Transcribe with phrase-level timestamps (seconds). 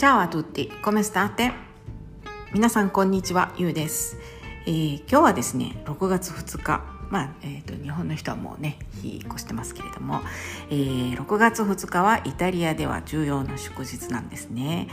[0.00, 1.52] チャオアトゥッティ、コメスターテ
[2.54, 4.16] 皆さんこんにちは、ゆうです、
[4.64, 6.82] えー、今日はですね、6月2日。
[7.10, 10.22] まあ、えーと、日本の人はもうね日越してますけれども、
[10.70, 14.88] えー、6月2日はイタリアでは重要な祝日なんですね。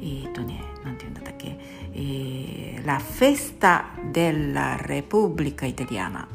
[0.00, 1.58] えっ、ー、とねなんて言うんだったっけ、
[1.92, 6.28] えー、La Festa della Repubblica Italiana、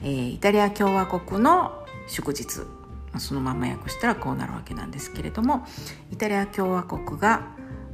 [0.00, 2.79] えー、イタリア共和国の祝日。
[3.18, 5.66] そのまま訳したらこうなるわけなんですけれども
[6.12, 7.48] イタリア共和国が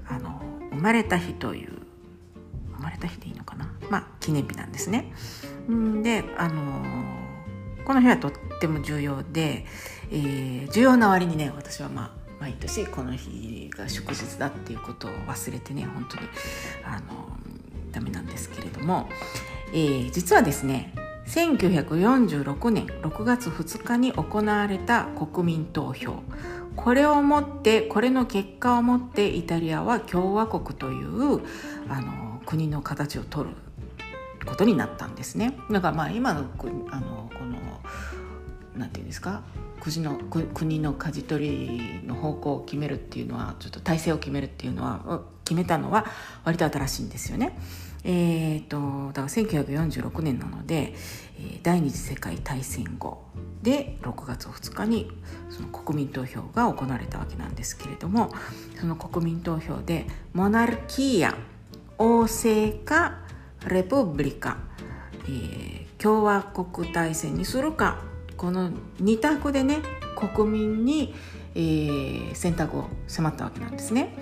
[0.08, 1.72] あの生まれた日という
[2.76, 3.72] 生まれた日でいいのかな？
[3.90, 5.12] まあ記念日なんですね。
[6.02, 6.82] であの
[7.84, 9.64] この日はとっても重要で、
[10.10, 16.28] えー、重要な割にね私はまあ毎年この日が祝日だっていうことを忘れてね本当に
[16.84, 17.28] あの
[17.92, 19.08] ダメなんですけれども、
[19.72, 20.92] えー、実はですね
[21.26, 26.22] 1946年6月2日に行われた国民投票
[26.76, 31.40] これをもってこれの結果をもってイタリアは共和国という
[31.88, 33.56] あの国の形を取る
[34.46, 35.58] ことになったんですね。
[35.70, 36.40] だからまあ今の
[36.90, 37.58] あのこの
[38.76, 39.42] なんていうんですか？
[39.80, 46.06] 国の国の舵取りの方向を決めるっていうのはちょっと体制を決めるっていうのは決めたのは
[46.44, 47.56] 割と新しいんですよね。
[48.08, 50.94] えーと、だから1946年なので、
[51.64, 53.24] 第二次世界大戦後
[53.62, 55.10] で6月2日に
[55.50, 58.32] その国民投票が行われたわけなんですけれども
[58.78, 61.34] その国民投票でモナルキーア
[61.98, 63.18] 王政か
[63.68, 64.58] レプブリカ、
[65.24, 67.98] えー、共和国体制にするか
[68.36, 68.70] この
[69.00, 69.78] 2択でね
[70.34, 71.14] 国民に、
[71.54, 74.14] えー、選択を迫ったわけなんですね。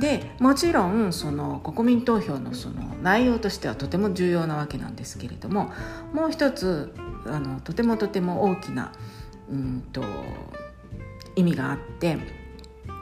[0.00, 5.70] でもちろんその国民投票のその内容としてはとても重要なわけなんですけれども
[6.14, 6.94] もう一つ
[7.26, 8.92] あのとてもとても大きな
[9.50, 10.02] うんと
[11.36, 12.16] 意味があって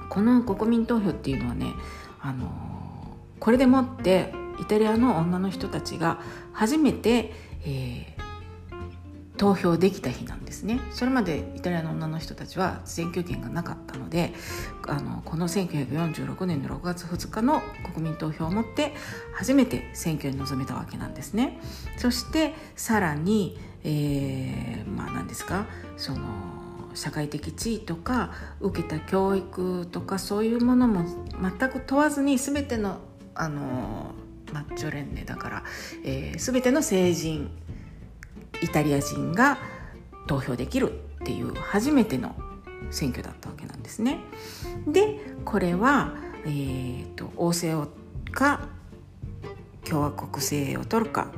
[0.08, 1.74] この国民投票っていうのはね
[2.20, 2.50] あの
[3.38, 6.20] これでもってイタリアの女の人たちが
[6.52, 7.32] 初めて、
[7.64, 8.19] えー、
[9.40, 10.80] 投票できた日なんですね。
[10.92, 14.34] それまでイタリアの女の人たちは選挙権がなかったので
[14.86, 17.62] あのこの1946年の6月2日の
[17.94, 18.92] 国民投票をもって
[19.32, 21.58] 初めて選挙に臨めたわけなんですね。
[21.96, 25.64] そしてさらに、えー、まあ何ですか？
[25.96, 26.20] その
[26.92, 31.06] 社会的地位とか受けた教育とかそういうものも
[31.40, 32.98] 全く問わずに全ての
[33.34, 34.12] あの
[34.52, 35.64] マッチョレンネだから、
[36.04, 37.50] えー、全ての成人
[38.62, 39.59] イタリア人が
[40.26, 42.34] 投票できるっていう初めての
[42.91, 44.21] 選挙だったわけなんですね。
[44.87, 47.88] でこれは、えーと、王政を
[48.32, 48.69] か
[49.84, 51.28] 共和国制を取るか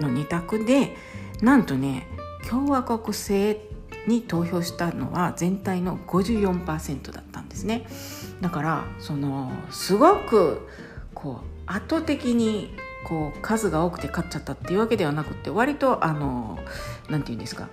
[0.00, 0.94] の2択で
[1.40, 2.06] なんとね
[2.48, 3.60] 共和国制
[4.06, 7.86] に投票したのは全体の54%だったんですね
[8.40, 10.68] だからそのすごく
[11.14, 12.74] こう圧倒的に
[13.06, 16.58] こう数が多くて勝っちゃったっていうわけではなくて割とあの
[17.08, 17.68] 何て言うんですか、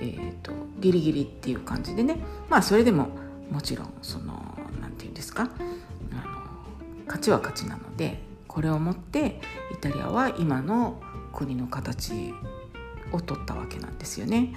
[0.00, 0.50] えーと、
[0.80, 2.18] ギリギリっていう感じでね
[2.50, 3.10] まあそれでも
[3.52, 4.42] もちろんその
[4.80, 5.52] 何て言うんですかあの
[7.06, 9.40] 勝ちは勝ちなのでこれをもって
[9.72, 11.00] イタリアは今の
[11.32, 12.34] 国の形
[13.12, 14.52] を取ったわけなんですよね。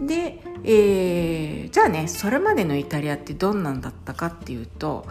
[0.00, 5.06] で、えー、じゃあねそれまでのイタリアってどんなんだったかっていうと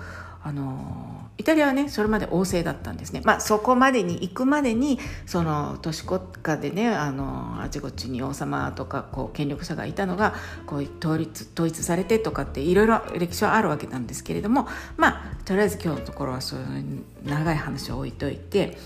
[0.45, 14.67] あのイタリアはねそれまで王政だったんですね、まあ、そこまでに行くまでにその都市国家でねあのあちこちに王様とかこう権力者がいたのがこう統一統一されてとかっていろいろ歴史はあるわけなんですけれども
[14.97, 18.77] まあとりあえず今日のところはそういう長い話を置いといて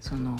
[0.00, 0.38] その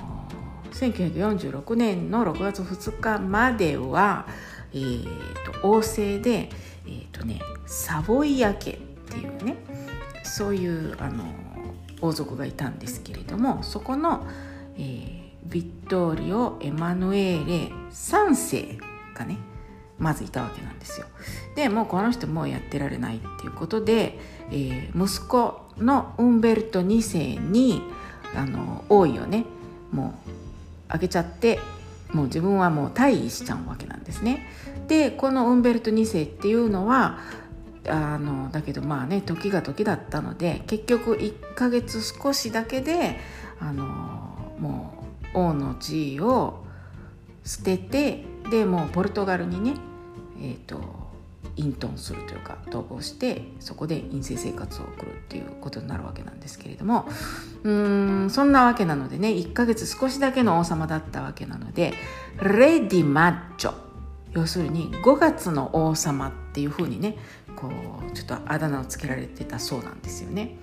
[0.71, 4.27] 1946年の6月2日までは、
[4.73, 5.05] えー
[5.61, 6.49] と、王政で、
[6.87, 8.77] えーとね、サボイア家っ
[9.11, 9.57] ていうね
[10.31, 11.25] そういうあの
[12.01, 14.27] 王族がいたんですけれどもそこの、
[14.77, 18.79] えー、ビットーリオ・エマヌエーレ3世
[19.15, 19.39] がね
[19.99, 21.07] まずいたわけなんですよ。
[21.57, 24.19] でもうこの人もうやってられないっていうことで、
[24.51, 27.83] えー、息子のウンベルト2世に
[28.35, 29.45] あの王位をね
[29.93, 30.31] もう
[30.89, 31.59] あげちゃって
[32.13, 34.47] もう自分はもう退位しちゃうわけなんですね。
[34.89, 37.19] でこのウンベルト2世っていうのは
[37.89, 43.19] あのだけどまあね時が時だったので結局1ヶ月少しだけで
[43.59, 43.85] あの
[44.59, 45.05] も
[45.35, 46.65] う王の地位を
[47.45, 49.75] 捨ててでもうポルトガルにね
[50.43, 50.81] えーと、
[51.57, 57.07] 隠遁するというか逃亡してそこで陰性生活を送るっていうことになるわけなんですけれども
[57.63, 61.93] うんそんなわけなのでね1ヶ月少しだけの王様だったわけなので
[62.43, 63.75] レディマッチョ
[64.33, 67.19] 要するに5月の王様っていうふうにね
[67.57, 70.57] こうちょっとあだ名をつけられてたそうなんですよね。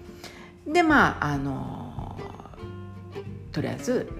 [0.65, 2.19] でまああの
[3.51, 4.11] とりあえず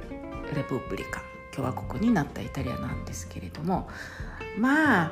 [0.56, 1.22] レプブリカ
[1.54, 3.90] 共和国になったイタリアなんですけれども
[4.58, 5.12] まあ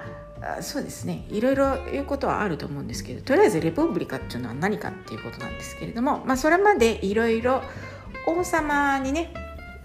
[0.61, 7.61] そうですねいろいろ言うことはあると思うんですけどとりあえずレプブリカっていうのは何かっていうことなんですけれども、まあ、それまでいろいろ
[8.27, 9.33] 王様にね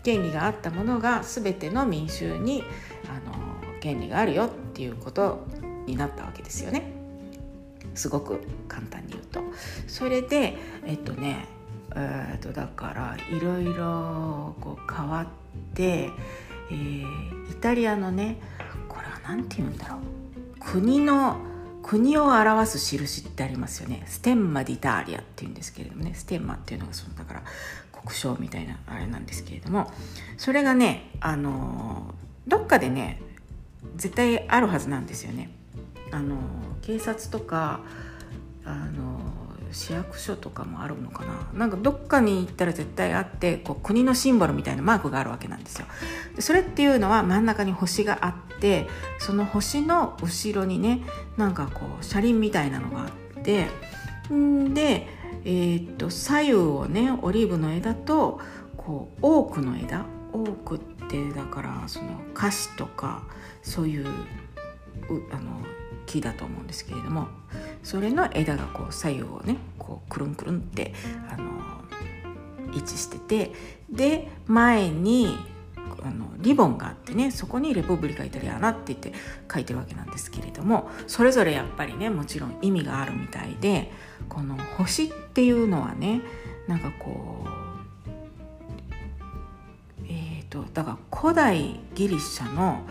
[0.02, 2.62] 権利があったものが全ての民衆に
[3.08, 5.46] あの権利があるよっていうこと
[5.86, 6.99] になったわけですよね。
[8.00, 9.40] すごく簡単に言うと。
[9.86, 10.56] それで
[10.86, 11.46] えっとね
[11.94, 15.26] えー、とだからいろいろこう変わっ
[15.74, 16.10] て、
[16.70, 18.38] えー、イタリアのね
[18.88, 19.98] これは何て言うんだろう
[20.60, 21.38] 国の
[21.82, 27.42] 国を表す印ってありますよねステンマ・ディタリアっていうんですけれどもねステンマっていうのがそのだから
[27.92, 29.90] 国章みたいなあれなんですけれども
[30.36, 32.14] それがねあの
[32.46, 33.20] どっかでね
[33.96, 35.50] 絶対あるはずなんですよね。
[36.12, 36.36] あの
[36.82, 37.80] 警察とか
[38.64, 39.20] あの
[39.72, 41.48] 市役所とかもあるのかな。
[41.54, 45.86] なんかどっかに行ったら絶対あってこう国のシンボルみたいなマークがあるわけなんですよ。
[46.34, 48.86] でそれっていうのは真ん中に星があって
[49.18, 51.02] その星の後ろにね
[51.36, 53.66] なんかこう車輪みたいなのがあって
[54.32, 55.06] んで、
[55.44, 58.40] えー、っと左右をねオリーブの枝と
[58.76, 60.04] こう多くの枝。
[60.32, 60.78] 多くっ
[61.08, 63.24] てだからその菓子とか
[63.62, 64.06] そういう
[65.32, 65.60] あの
[66.10, 67.28] 木だと思うんですけれども
[67.84, 70.92] それの枝がこう左右をねこうくるんくるんって
[71.30, 71.50] あの
[72.74, 73.52] 位置してて
[73.90, 75.38] で前に
[76.02, 79.12] あのリボンがあってねそこに「レポブリカ・イタリアーナ」って言って
[79.52, 83.90] 書いてるわけなんですけれどもそれぞれやっぱりねもちろん意味があるみたいで
[84.28, 86.22] この星っていうのはね
[86.66, 87.50] なんかこう
[90.08, 92.82] えっ、とだから古代ギリシャの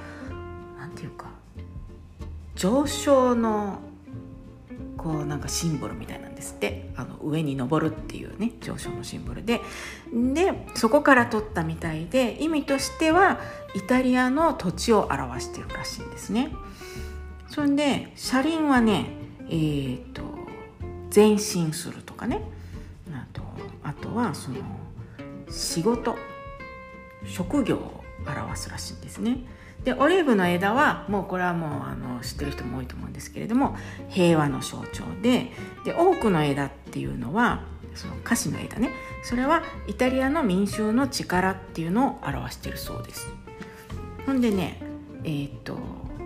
[2.60, 3.80] 上昇の
[4.98, 9.62] こうなんかシンボルみたいなんですってあの上に登るっていうね上昇のシンボルで
[10.14, 13.40] でそこから取ったみたいで意味としては
[13.76, 16.52] イタリアの土地を表してるらしいんですね。
[17.48, 19.06] そんで車輪はね
[19.48, 20.28] えーと、と
[21.16, 22.42] 前進するとかね
[23.14, 23.42] あと
[23.84, 24.58] あとはその
[25.50, 26.18] 仕事
[27.26, 29.46] 職業を表すらしいんですね。
[29.84, 33.78] でオリーブの枝はもうこれはもうあの知ってる人も多いと思うんですけれども
[34.10, 35.52] 平和の象徴で
[35.86, 37.64] で多くの枝っていうのは
[37.96, 38.92] その歌詞の枝ね
[39.24, 43.28] それはイタリアの民衆の力っていうのを表してるそうです。
[44.26, 44.82] ほんでね
[45.24, 45.78] えー、っと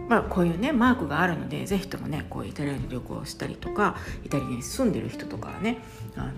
[0.10, 3.96] まあ、こういうねマークがあるので是非ともねこうイタリアに旅行したりとか
[4.26, 5.78] イタリアに住んでる人とかはね
[6.16, 6.32] あの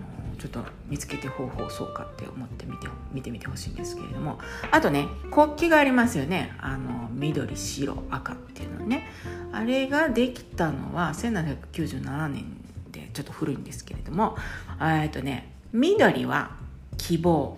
[0.45, 4.39] ちょっと見つけて方法そうかって思ってみて見てみてほしいんですけれども。
[4.71, 6.53] あとね国旗がありますよね。
[6.59, 9.07] あの緑白赤っていうのね。
[9.51, 12.45] あれができたのは1797年
[12.91, 14.37] でちょっと古いんですけれども。
[14.79, 16.51] えっとね緑は
[16.97, 17.57] 希望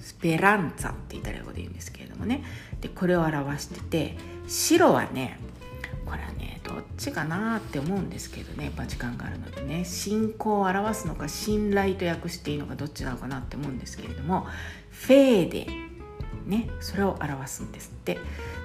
[0.00, 2.42] スペランツァってイタリア語で言うんですけれどもね。
[2.80, 4.16] でこれを表してて
[4.48, 5.38] 白はね
[6.08, 14.46] これはねどっちかなって思うんですけどねバチカンがあるのでね信仰を表すのか信頼と訳していいのかどっちなのかなって思うんですけれども
[14.90, 15.66] フェーデ
[16.46, 18.18] ねそれを表すんですって。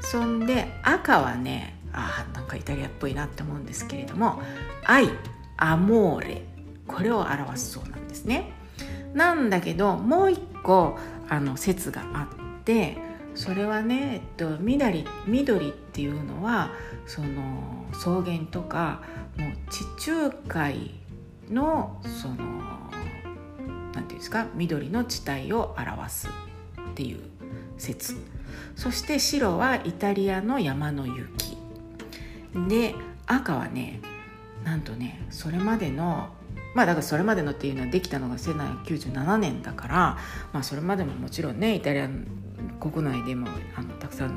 [0.04, 4.42] そんで赤はねあなんかイタリアっぽいなって思うんですけれども
[4.86, 5.10] 愛
[5.58, 6.42] アモーレ
[6.88, 8.52] これを表すそうなんですね。
[9.14, 10.98] なんだけどもう一個
[11.30, 12.28] あの説があ
[12.60, 12.98] って
[13.36, 16.72] それはね、えっと、緑緑っていうのは
[17.06, 19.02] その草原とか
[19.38, 20.92] もう地中海
[21.50, 22.36] のその
[23.94, 26.28] 何ていうんですか緑の地帯を表す
[26.92, 27.20] っていう
[27.78, 28.16] 説。
[28.76, 31.58] そして白はイタリアの山の雪。
[32.68, 34.00] で赤はね
[34.64, 36.30] なんとねそれまでの
[36.76, 39.96] まあだからそれまでのっていうのはできたのが1797年だから、
[40.54, 42.10] まあ、それまでももちろんねイタリア
[42.92, 44.36] 国内でもあのたくさんあの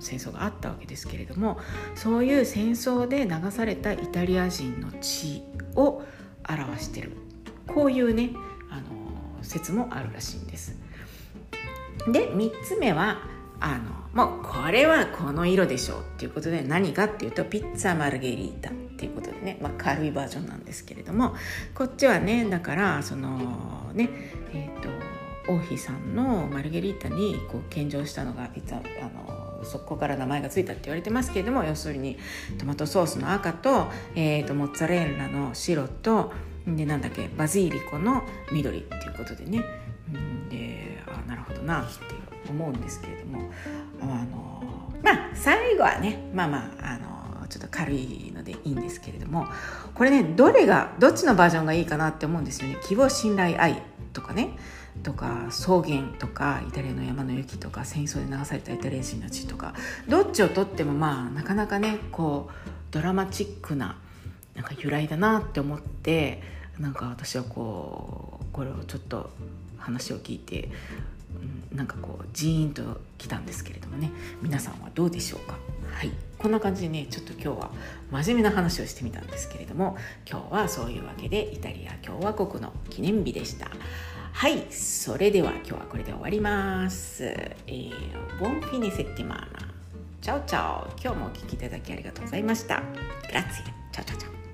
[0.00, 1.58] 戦争があったわけですけれども
[1.94, 5.42] そういう戦争で流されたイタリア人の血
[5.74, 6.02] を
[6.48, 7.12] 表してる
[7.66, 8.30] こういうね
[8.70, 10.76] あの説もあるらしいんです。
[12.10, 13.18] で3つ目は
[13.60, 21.34] あのもうこれはこの色でしょうっていうことで何かっていうとピッツァマルゲリータっていうことでね、まあ、軽いバージョンなんですけれども
[21.74, 24.08] こっちはねだからそのね
[24.54, 24.88] えっ、ー、と
[25.48, 32.18] 王妃さんのマルゲリータにこう献上したのがいつあのそこから名前がついたって言われてますけれども要するに
[32.58, 36.32] トマトソースの赤と,、えーと、モッツァレーラの白と
[36.66, 38.22] でなんだっけバジリコの
[38.52, 39.64] 緑っていうことでね、
[40.12, 41.92] うん、であなるほどなって
[42.48, 43.50] 思うんですけれども
[44.00, 49.46] あのまあ最後はねまあまああのちょっと軽いのでいいんですけれども
[49.94, 52.78] これねどれがどっちのバージョンがいいかなって思うんですよね。
[52.82, 54.56] 希望信頼愛とかね
[55.02, 59.74] とか草原とかイタリアの山の雪とか戦争で流されたイタリア人の血とか
[60.08, 63.98] どっちをとってもまあなかなかねこうドラマチックな
[64.54, 66.42] なんか由来だなって思って
[66.78, 69.30] なんか私はこうこれをちょっと
[69.78, 70.68] 話を聞いて、
[71.72, 74.10] なんかこうジーンときたんですけれどもね。
[74.42, 75.58] 皆さんはどうでしょうか？
[75.92, 76.10] はい。
[76.38, 77.70] こんな感じでねちょっと今日は
[78.10, 79.96] 真面目な話をしてみたんですけれども
[80.28, 83.70] 今日はそういうわけでイタリア共和国の記念日でした。
[84.36, 87.24] はいそれでは今日はこれで終わります。
[87.24, 90.86] えー、 Buon fine settimana。Ciao ciao。
[91.02, 92.82] 今日もお聴きいただきありがとうございました。
[92.82, 94.45] Grazie ciao ciao ciao。